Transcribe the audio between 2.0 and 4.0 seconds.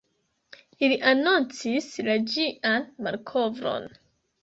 la ĝian malkovron.